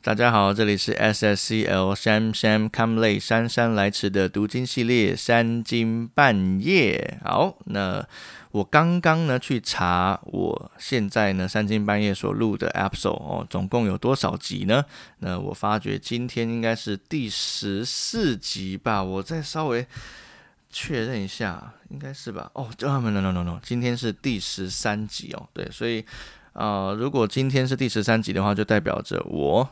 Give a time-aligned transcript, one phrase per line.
[0.00, 7.18] 大家好，这里是 S S C L Sam Sam Come Late 姗姗来迟的读经系列三更半夜。
[7.24, 8.06] 好，那
[8.52, 14.84] 我刚刚呢去查，我现在呢三更半夜所录的 episode 哦，总共有多少集呢？
[15.18, 19.84] 那我发觉今天应该是第十四集吧，我再稍微
[20.70, 22.48] 确认一下，应该是吧？
[22.54, 26.04] 哦，no no no no no，今天是第十三集哦，对，所以
[26.52, 29.68] 啊，如果今天是第十三集的话，就代表着我。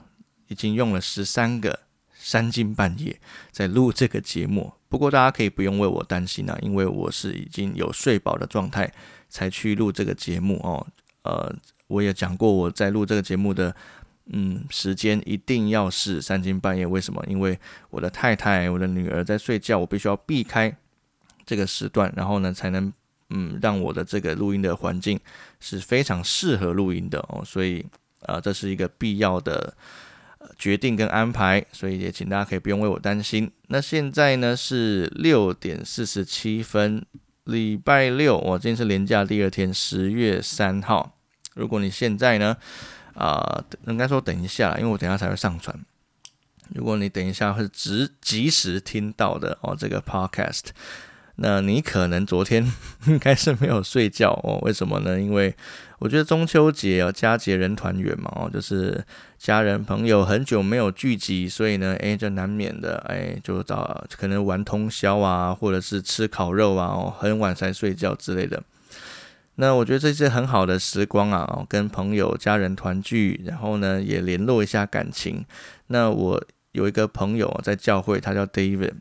[0.48, 1.80] 已经用了十三个
[2.18, 3.18] 三更半夜
[3.52, 8.92] 在录这个节目，不过大家可以不用为我担心啊，因为我是已经有睡饱的状态
[9.28, 10.84] 才去录这个节目哦。
[11.22, 11.54] 呃，
[11.86, 13.74] 我也讲过我在录这个节目的
[14.26, 17.24] 嗯时间一定要是三更半夜，为什么？
[17.28, 17.58] 因为
[17.90, 20.76] 我的太太、我的女儿在睡觉，我必须要避开
[21.44, 22.92] 这个时段，然后呢才能
[23.30, 25.20] 嗯让我的这个录音的环境
[25.60, 27.42] 是非常适合录音的哦。
[27.44, 27.86] 所以
[28.22, 29.76] 啊，这是一个必要的。
[30.58, 33.50] 决定跟安排，所以也请大家可以不用为我担心。
[33.68, 37.04] 那现在呢是六点四十七分，
[37.44, 41.18] 礼拜六，我今天是连假第二天，十月三号。
[41.54, 42.56] 如果你现在呢，
[43.14, 45.78] 啊，应该说等一下，因为我等下才会上传。
[46.74, 50.70] 如果你等一下会直及时听到的哦，这个 podcast。
[51.38, 52.72] 那你可能昨天
[53.06, 54.58] 应该是没有睡觉哦？
[54.62, 55.20] 为什么呢？
[55.20, 55.54] 因为
[55.98, 59.04] 我觉得中秋节哦，佳节人团圆嘛哦，就是
[59.38, 68.62] 家人朋友很久没有聚集，所以呢，诶，就难免的，诶，就找可能玩通宵啊，或者是吃烤肉啊，哦，很晚才睡觉之类的。
[69.54, 75.46] 那我觉得这是很好的时光啊，哦，跟朋友家人团聚，然后呢，也联络一下感情。
[75.86, 78.92] 那我有一个朋友在教会，他叫 David。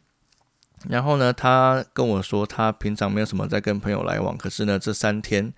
[0.87, 5.51] 然后呢，他跟我说，他平常没有什么在跟朋友来往，可是呢，这三天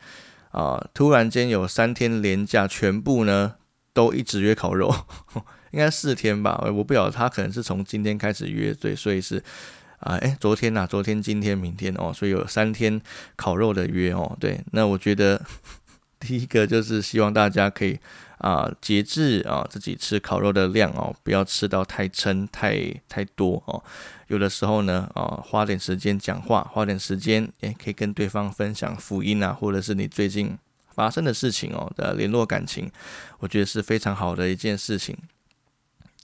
[0.57, 3.53] 啊，突然间有三天连假，全部呢
[3.93, 4.91] 都一直约烤肉，
[5.69, 9.37] 应该四天吧，我不晓得他可能是从今天开始约，对，所以是
[9.99, 12.99] 啊，哎，昨天呐，昨天、今天、明天哦，所以有三天
[13.35, 15.45] 烤肉的约哦，对，那我觉得
[16.19, 17.99] 第一个就是希望大家可以。
[18.37, 23.83] 啊，节制啊，自己吃烤肉的量哦，不要吃到太撑、太太多哦。
[24.27, 30.57] 有的时候呢，啊，花点时间讲话，花点时间，也可以跟对方分享福音啊，或者是你最近
[30.93, 32.91] 发生的事情哦的联络感情，
[33.39, 35.17] 我觉得是非常好的一件事情。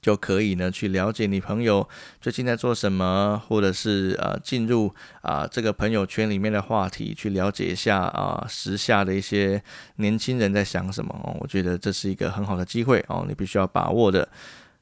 [0.04, 1.88] 就可以呢，去了解你朋友
[2.20, 9.64] 最近在做什么，或者是呃进入啊这个朋友圈里面的话题，去了解一下啊时下的一些
[9.96, 11.38] 年轻人在想什么哦。
[11.40, 14.28] 我觉得这是一个很好的机会哦，你必须要把握的。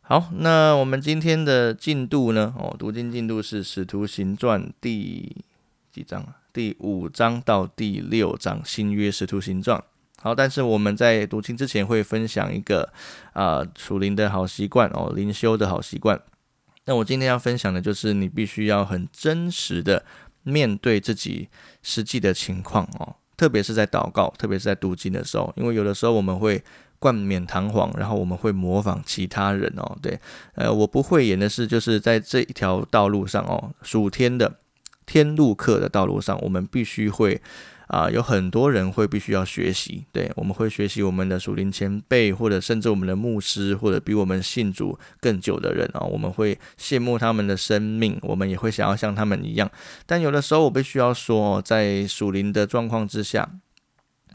[0.02, 2.54] 好，那我们今天的进度呢？
[2.58, 5.36] 哦，读经进度是《使徒行传》第
[5.92, 6.26] 几章？
[6.52, 9.80] 第五章到第六章，新约《使徒行传》。
[10.24, 12.94] 好，但是我们在读经之前会分享一个
[13.34, 16.22] 啊属灵的好习惯哦，灵修的好习惯。
[16.86, 20.06] 那我今天要分享的就是你必须要很真实的
[20.44, 21.50] 面对自己
[21.82, 26.64] 实际的情况哦，特别是在祷告，特别是在读经的时候，因为有的时候我们会
[27.00, 29.98] 冠冕堂皇，然后我们会模仿其他人哦。
[30.04, 30.20] 对，
[30.54, 34.60] 呃，我不会演的是，就是在这一条道路上哦，属天的
[35.08, 37.42] 天路客的道路上，我们必须会。
[37.92, 49.70] 啊，有很多人会必须要学习，对，我们会学习我们的属灵前辈，或者甚至我们的牧师，或者比我们信主更久的人啊，我们会羡慕他们的生命，我们也会想要像他们一样。
[50.06, 53.50] 但有的时候，我必须要说，在属灵的状况之下。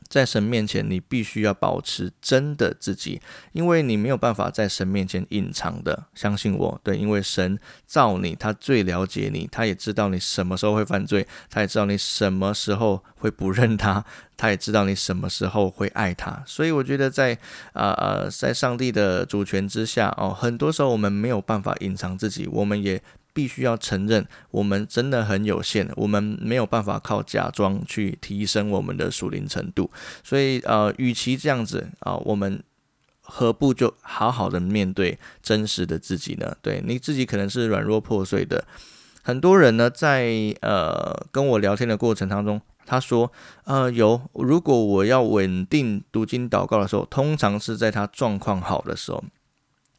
[0.09, 3.21] 在神面前，你必须要保持真的自己，
[3.53, 6.06] 因为你没有办法在神面前隐藏的。
[6.15, 14.05] 相信我，对，因为神造你，他最了解你，他也知道你什么时候会犯罪，他也知道你什么时候会不认他，
[14.37, 16.43] 他也知道你什么时候会爱他。
[16.47, 17.39] 所以我觉得，在
[17.72, 23.03] 啊呃，在上帝的主权之下哦，很多时候我们没有办法隐藏自己，我们也。
[23.36, 29.91] 必须要承认，我们真的很有限，我们没有办法靠假装去提升我们的属灵程度。
[30.24, 32.64] 所以，呃，与其这样子啊，我们
[33.20, 36.56] 何不就好好的面对真实的自己呢？
[36.62, 38.65] 对你自己可能是软弱破碎的。
[39.22, 40.24] 很多人呢，在
[40.62, 43.30] 呃跟我聊天的过程当中，他说，
[43.65, 49.22] 呃，有如果我要稳定读经祷告的时候，通常是在他状况好的时候。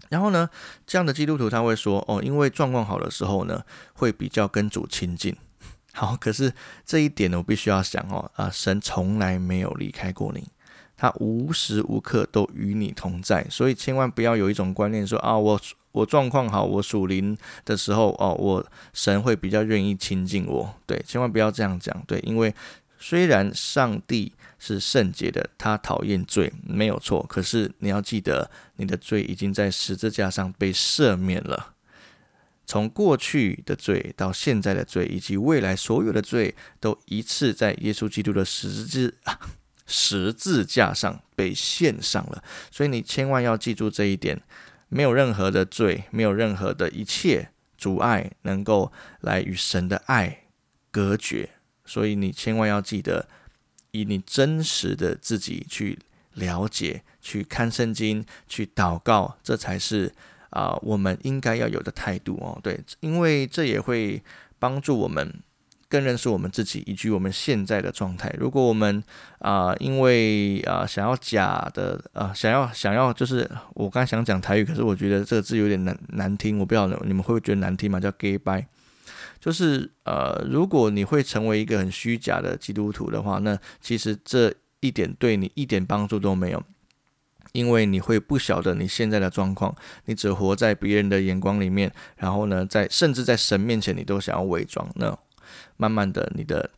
[0.10, 0.50] 然后呢，
[0.86, 3.64] 这样的基督徒他会说：“哦，因为状况好的时候呢，
[3.94, 5.36] 会比较跟主亲近。
[5.94, 6.54] 好，可是
[6.86, 10.48] 这一点呢，我必须要想哦，啊，神从来没有离开过你，
[10.96, 13.46] 他无时无刻都与你同在。
[13.50, 15.60] 所以千万不要有一种观念说啊，我
[15.92, 20.74] 我状况好，我属灵的时候哦，我神会比较愿意亲近我。
[20.86, 22.00] 对，千万不要这样讲。
[22.06, 22.54] 对，因为
[23.00, 27.26] 虽然上帝是圣洁的，他讨厌罪，没有错。
[27.30, 31.74] 可是你要记得，你的罪已经在十字架上被赦免了。
[32.66, 39.16] 从过去的罪到现在的罪，以及未来所有的罪，都一次在耶稣基督的十字
[39.86, 42.44] 十字架上被献上了。
[42.70, 44.42] 所以你千万要记住这一点：
[44.90, 48.92] 没有任何的罪，没有任何的一切阻碍，能够
[49.22, 50.48] 来与神的爱
[50.92, 51.52] 隔绝。
[51.88, 53.28] 所以你千万要记得，
[53.92, 55.98] 以你真实的自己去
[56.34, 60.14] 了解、去看圣经、去祷告，这才是
[60.52, 62.60] 啊我们应该要有的态度哦。
[62.62, 64.22] 对，因为这也会
[64.60, 65.34] 帮助我们
[65.90, 68.32] 更认识我们自己以及我们现在的状态。
[68.38, 69.04] 如果我们
[69.40, 78.00] 啊因为啊想要假的啊想要想要就是我刚想讲台语，可是我觉得这个字有点难难听，我不知道你们会不会觉得难听嘛？
[78.00, 78.66] 叫 gay bye。
[79.48, 86.62] 就是呃，如果你会成为一个很虚假的基督徒的话，那其实这一点对你一点帮助都没有，
[87.54, 89.74] 因为你会不晓得你现在的状况，
[90.04, 95.18] 你只活在别人的眼光里面，然后呢，在甚至在神面前你都想要伪装，那
[95.78, 96.70] 慢慢的你的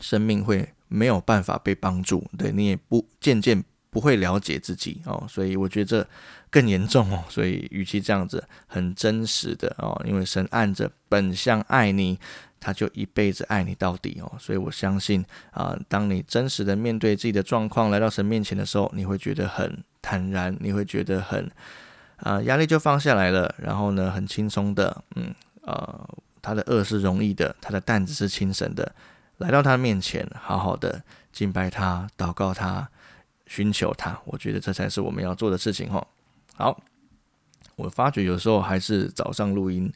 [0.00, 3.62] 生命会没有办法被帮助，对你也不渐渐。
[3.92, 6.08] 不会了解自己哦，所以我觉得
[6.50, 7.24] 更严重哦。
[7.28, 12.18] 所以，与其这样子很真实的哦，因为神按着本相爱你，
[12.58, 14.32] 他就一辈子爱你到底哦。
[14.38, 21.50] 所以我相信啊，当你真实的面对自己的状况，来到神面前的时候，你会觉得很坦然，你会觉得很
[22.16, 23.54] 啊，压力就放下来了。
[23.58, 26.08] 然后呢，很轻松的，嗯呃，
[26.42, 28.92] 他的恶是容易的，他的担子是轻省的，
[29.38, 32.88] 来到他面前，好好的敬拜他，祷告他。
[33.46, 36.06] 寻求他，我觉得这才是我们要做的事情哦。
[36.60, 36.82] 好，
[37.76, 39.92] 我发觉有时候还是早上录音，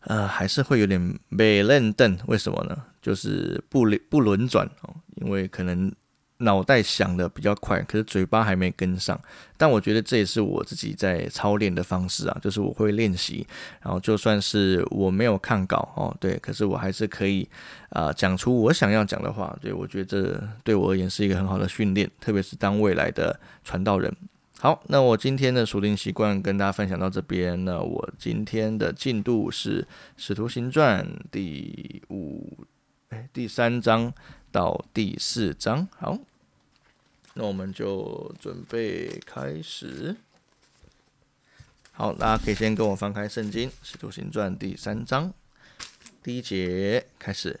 [0.00, 2.76] 呃，还是会有点没认凳，为什么呢？
[3.00, 5.92] 就是不不轮转哦，因为可能。
[6.38, 9.16] 脑袋想的比较快，可是嘴巴还没跟上。
[9.56, 13.46] 但我觉得这也是我自己在操练的方式啊，就是我会练习，
[13.80, 17.48] 然后就算是我没有看稿哦，对，可是我还是可以
[17.90, 19.56] 啊讲出我想要讲的话。
[19.62, 24.12] 对我觉得这对我而言是一个很好的训练，特别是当未来的传道人。
[24.62, 27.64] 好，那我今天的属灵习惯跟大家分享到这边。
[27.64, 29.82] 那我今天的进度是
[30.16, 32.56] 《使徒行传》第五
[33.08, 34.14] 哎第三章
[34.52, 35.88] 到第四章。
[35.98, 36.16] 好。
[37.34, 40.14] 那我们就准备开始。
[41.90, 45.34] 好，大家可以先跟我翻开圣经《使徒行传》第三章
[46.22, 47.58] 第一节开始。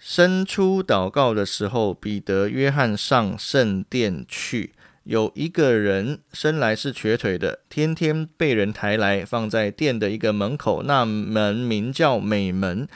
[0.00, 4.72] 伸出祷告的时候，彼得、约翰上圣殿去。
[5.04, 12.88] 有一个人生来是瘸腿的，天天被人抬来，放在店的一个门口，那门名叫美门。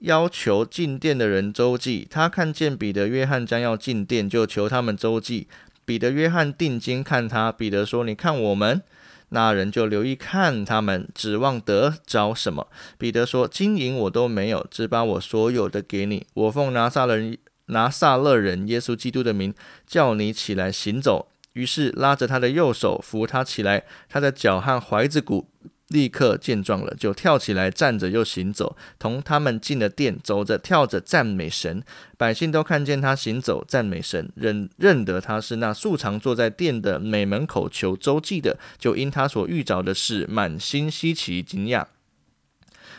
[0.00, 5.48] 要求进店的人周记，他看见彼得、约翰将要进店，就求他们周记。
[5.84, 8.82] 彼得、约翰定睛看他，彼得说：“你看我们。”
[9.30, 12.68] 那人就留意看他们，指望得着什么？
[12.98, 16.26] 彼得说：“金银我都没有，只把我所有的给你。
[16.34, 17.36] 我奉拿撒勒人
[17.66, 19.54] 拿撒勒人耶稣基督的名，
[19.86, 25.48] 叫你起来行走。”于是拉着他的右手扶他起来，他的脚和踝子骨。
[25.88, 31.80] 立刻见状了，就跳起来站着又行走，同他们进了殿，走着跳着赞美神。
[32.18, 41.86] 百姓都看见他行走赞美神，认认得他是那素常坐在殿的美门口求周记的，就因他所遇着的事满心稀奇惊讶。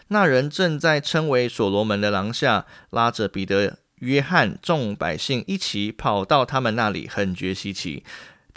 [0.07, 8.03] 那人正在称为所罗门的廊下，拉着彼得、 约翰众百姓一起跑到他们那里，很觉稀奇。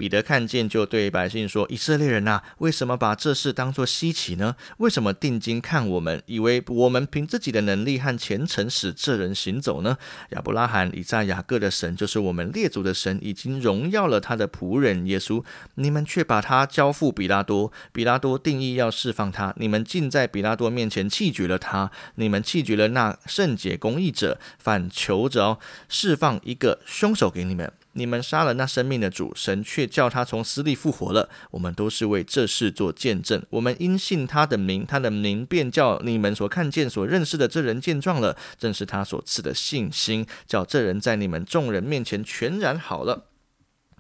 [0.00, 4.57] 彼得看见，就对百姓说：“以色列人呐，为什么把这事当作稀奇呢？
[4.78, 9.99] 为什么定睛看我们，以为我们凭自己的能力和虔诚使这人行走呢？
[10.30, 15.45] 亚伯拉罕、以撒、雅各的神，就是我们列祖的神，已经荣耀了他的仆人耶稣。
[15.75, 21.90] 你们却把他交付比拉多，比拉多定义要释放他，你们竟在比拉多面前弃绝了他。
[22.14, 25.59] 你们弃绝了那圣洁公义者，反求着
[25.90, 31.28] 释放一个凶手给你们。”你们杀了那生命的主，神却叫他从死里复活了。
[31.50, 33.42] 我们都是为这事做见证。
[33.50, 38.37] 我们因信他的名，他的名便叫你们所看见、所认识的这人见状了。
[38.59, 43.29] 正是他所赐的信心，叫这人在你们众人面前全然好了。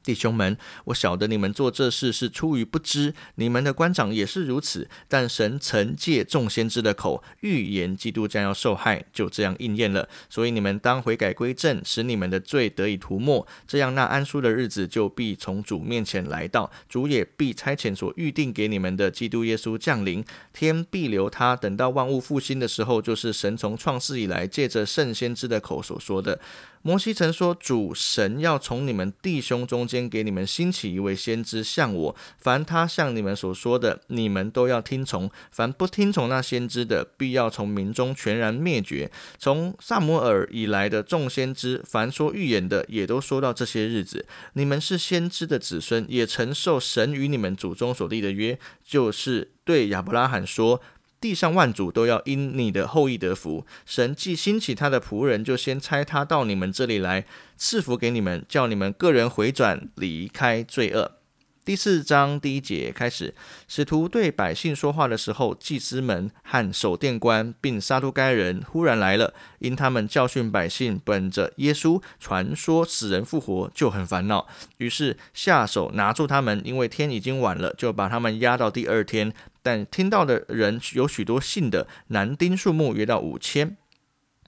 [0.02, 4.88] 弟兄们，我晓得你们做这事是出于不知，你们的官长也是如此。
[5.08, 10.08] 但神曾借众先知的口预言基督将要受害，就这样应验了。
[10.28, 26.40] 所以你们当悔改归正，使你们的罪得以涂抹，这样那安舒的日子就必从主面前来到，主也必差遣所预定给你们的基督耶稣降临，天必留他，等到万物复兴的时候，就是神从创世以来借着圣先知的口所说的。
[26.82, 32.16] 摩西曾说：“主神要从你们弟兄中间给你们兴起一位先知，像我。
[32.38, 44.26] 凡他向你们所说的，你们都要听从；凡不听从那先知的，必要从民中全然灭绝。”从萨摩尔以来的众先知，凡说预言的，也都说到这些日子。
[44.54, 50.80] 你们是先知的子孙，也承受神与你们祖宗所立的约，就是对亚伯拉罕说。
[51.20, 53.66] 地上万族都要因你的后裔得福。
[53.84, 61.16] 神既兴起他的仆人，就先差他到你们这里来赐福给你们，叫你们个人回转，离开罪恶。
[61.62, 63.34] 第四章第一节开始，
[63.68, 74.48] 使徒对百姓说话的时候，祭司们和守殿官并撒都该人忽然来了，因他们教训百姓，本着耶稣传说死人复活，就很烦恼，
[74.78, 79.32] 于是下手拿住他们，因为天已经晚了，就把他们押到第二天。
[79.62, 83.76] 但听到的人有许多信的，男丁数目约到五千。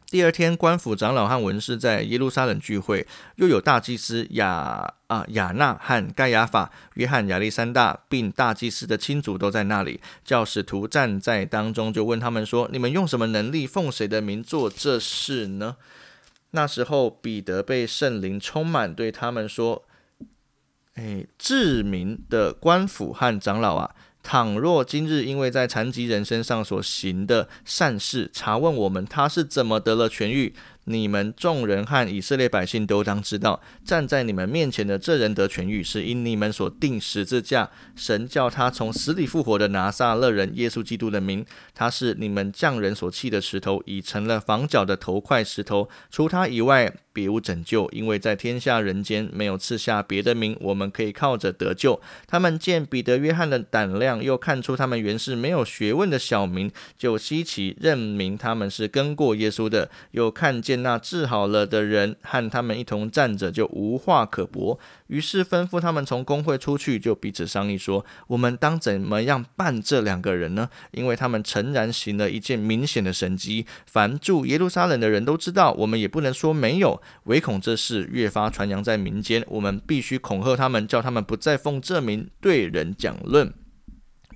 [0.06, 10.02] 第二天，官府长老和文士在耶路撒冷聚会，又有大祭司亚啊亚纳和盖亚法、约翰、亚历山大，并大祭司的亲族都在那里。
[10.22, 15.76] 教使徒站在当中，就问他们说：“你们用什么能力，奉谁的名做这事呢？”
[16.54, 19.84] 那时候，彼得被圣灵充满，对他们说
[20.96, 30.54] ：“哎，治民的官府和长老啊！”倘若今日因为在残疾人身上所行的善事，查问我们他是怎么得了痊愈。
[30.84, 41.46] 你们众人和以色列百姓都当知道，站在你们面前的这人得痊愈，是因你们所定十字架，神叫他从死里复活的拿撒勒人耶稣基督的名。
[41.72, 45.88] 他是你们匠人所弃的石头，已成了房角的头块石头。
[46.10, 51.98] 除他以外，别无拯救，因为在天下人间没有赐下别的名，我们可以靠着得救。
[52.26, 60.82] 他们见彼得、约翰的胆量，又看出他们原是没有学问的小民，就稀奇，认明他们是跟过耶稣的，又看见。
[60.82, 64.80] 那治好了的人和他们一同站着，就无话可驳。
[65.08, 70.70] 于是吩咐他们从工会出去，就彼此商议说：“我们当怎么样办这两个人呢？
[70.92, 75.72] 因为他们诚然行了一件明显的神迹，凡住耶路撒冷的人都知道。
[75.72, 79.44] 我们也不能说没有，唯恐这事越发传扬在民间。
[79.48, 83.52] 我们必须恐吓他们，叫他们不再奉这名对人讲论。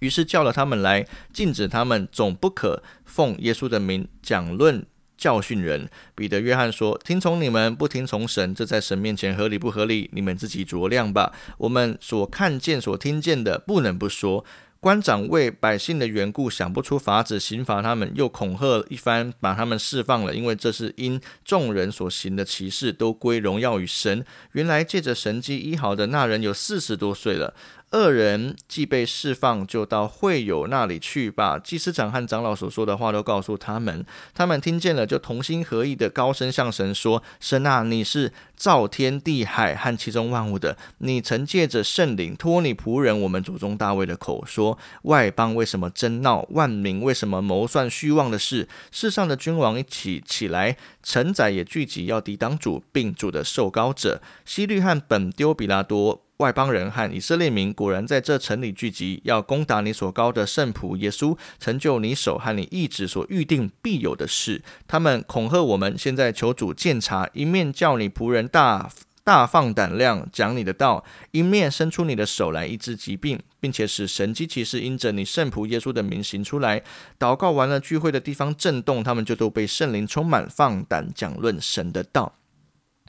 [0.01, 4.85] 于是叫了他们来，禁止他们，总不可奉耶稣的名讲论。”
[5.17, 10.11] 教训人，彼得、约翰说：“听从你们，不听从神，这在神面前合理不合理？
[10.13, 11.33] 你们自己酌量吧。
[11.57, 14.45] 我们所看见、所听见的，不能不说。”
[14.87, 20.33] 官长为百姓的缘故想不出法子刑罚他们，又恐吓一番，把他们释放了。
[20.33, 24.25] 因为这是因众人所行的奇事，都归荣耀与神。
[24.53, 27.53] 原来借着神迹医好的那人有四十多岁了。
[27.93, 34.05] 二人既被释放，就到会友那里去，把祭司长和长老所说的话都告诉他们。
[34.35, 46.47] 他们听见了，就同心合意的高声向神说：“神啊，你是造天地海和其中万物的，你曾借着圣灵托你仆人我们祖宗大卫的口说：外邦为什么争闹？
[46.51, 48.69] 万民为什么谋算虚妄的事？
[48.91, 54.21] 世上的君王一起起来，臣宰也聚集，要抵挡主，并主的受膏者。
[54.45, 64.63] 希律和本丢比拉多。”外邦人和以色列民果然在这城里聚集，要攻打你所高的圣仆耶稣，成就你手和你意志所预定必有的事。
[64.87, 68.91] 他们恐吓我们，现在求主鉴察，一面叫你仆人大
[69.27, 76.85] 大放胆量讲你的道，一面伸出你的手来医治疾病，并且使神机骑士因着你圣仆耶稣的名行出来。
[77.19, 82.37] 祷告完了，聚会的地方震动，他们就都被圣灵充满，放胆讲论神的道。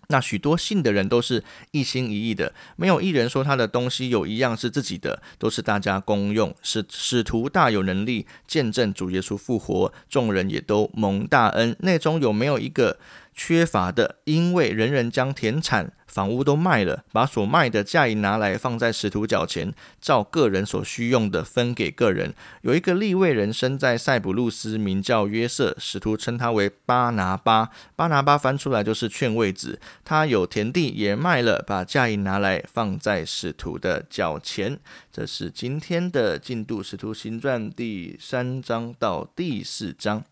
[0.09, 6.55] 那许多信的人都是一心一意的，没有一人说他的东西有一样是自己的，都是大家公用。
[6.63, 11.75] 使使徒大有能力见证主耶稣复活，众人也都蒙大恩。
[11.81, 12.97] 内中有没有一个？
[13.39, 19.71] 缺乏的，因为人人将田产、房屋都卖了，把所卖的价银拿来放在使徒脚前，
[20.01, 22.33] 照个人所需用的分给个人。
[22.62, 27.69] 有一个立位人生在塞浦路斯，名叫约瑟，使徒称他为巴拿巴。
[27.95, 29.79] 巴拿巴翻出来就是劝慰子。
[30.03, 34.79] 他有田地也卖了，把价银拿来放在使徒的脚前。
[35.12, 40.24] 这是今天的进度，《使徒行传》第三章到第四章。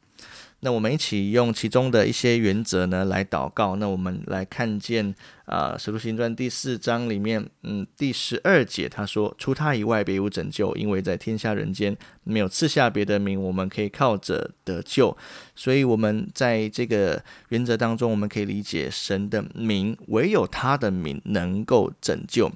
[0.65, 3.75] 那我们一起用其中的一些原则呢来祷告。
[3.75, 5.13] 那我们来看见
[5.45, 15.15] 啊，《使徒行传》第四章里面，嗯，第十二节他说：“除他以外，别无拯救，因为在天下人间没有赐下别的名，我们可以靠着得救。”
[15.55, 22.51] 所以，我们在这个原则当中，我们可以理解神的名，唯有他的名能够拯救。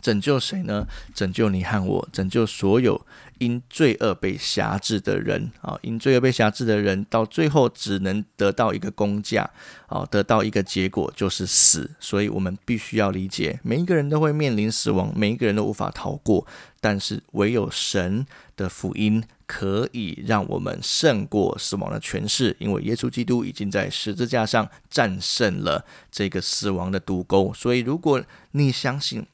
[0.00, 0.86] 拯救谁呢？
[1.14, 3.06] 拯救你和我，拯救所有
[3.38, 5.78] 因罪恶被辖制的人啊！
[5.82, 9.48] 因罪恶被辖制的人，到最后只能得到一个公价
[9.86, 11.90] 啊，得到一个结果就是死。
[11.98, 16.46] 所以，我们必须要理解，每一个人都会面临死亡，每一个人都无法逃过。
[16.80, 18.26] 但是，唯有神
[18.56, 27.52] 的福音可以让我们胜过死亡的权势，因为耶稣基督已经在十字架上战胜了这个死亡的毒钩。
[27.54, 29.26] 所以，如果你相信，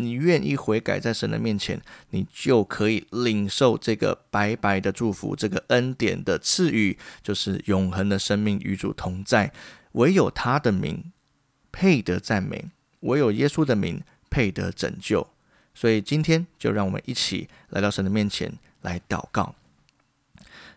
[0.00, 1.80] 你愿意悔改，在神的面前，
[2.10, 9.52] 你就可以领受这个白白的祝福，这个恩典的赐予，就是永恒的生命与主同在。
[9.92, 11.12] 唯有他的名
[11.72, 15.26] 配得赞美，唯有耶稣的名配得拯救。
[15.74, 18.52] 所以今天就让我们一起来到神的面前
[18.82, 19.54] 来祷告。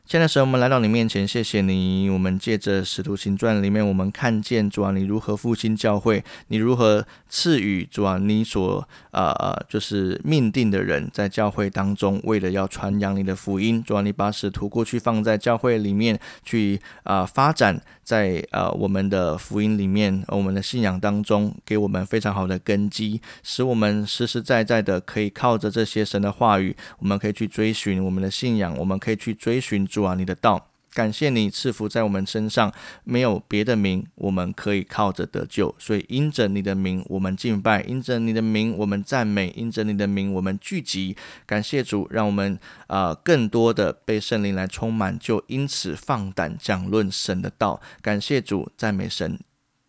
[0.05, 2.09] 现在神，我们来到你面前，谢谢你。
[2.09, 17.81] 我们借着《使徒行传》里面，我们看见主啊，你如何复兴教会，你如何赐予主啊，你所呃呃，就是命定的人在教会当中，为了要传扬你的福音，主啊，你把使徒过去放在教会里面去啊发展。
[18.03, 30.72] 在呃我们的福音里面，我们的信仰当中，给我们非常好的根基，使我们实实在在的可以靠着这些神的话语，我们可以去追寻我们的信仰，我们可以去追寻主啊你的道。
[30.93, 32.71] 感谢你赐福在我们身上，
[33.03, 35.73] 没有别的名，我们可以靠着得救。
[35.79, 41.17] 所以因着你的名，我们敬拜；因着你的名，我们赞美；因着你的名，我们聚集。
[41.45, 47.81] 感谢主，让我们啊更多的被圣灵来充满，就因此放胆讲论神的道。
[48.01, 49.39] 感谢主，赞美神，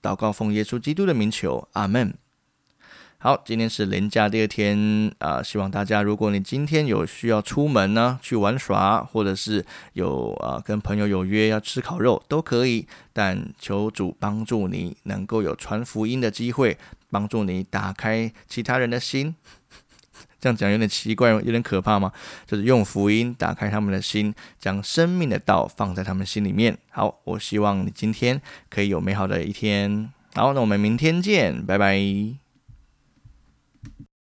[0.00, 2.14] 祷告奉耶稣基督的名求，阿门。
[3.25, 9.64] 好，今天是连假第二天啊，希望大家，如果你今天有需要出门呢，去玩耍，或者是
[9.95, 12.87] 有啊跟朋友有约要吃烤肉，都可以。
[13.14, 16.76] 但求主帮助你能够有传福音的机会，
[17.09, 19.35] 帮助你打开其他人的心。
[20.38, 22.12] 这样讲有点奇怪，有点可怕吗？
[22.47, 26.76] 就是用福音打开他们的心，将生命的道放在他们心里面。
[26.90, 30.12] 好，我希望你今天可以有美好的一天。
[30.35, 32.44] 好，那我们明天见，拜拜。